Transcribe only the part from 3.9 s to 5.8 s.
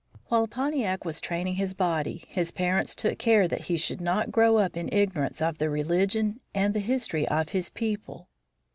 not grow up in ignorance of the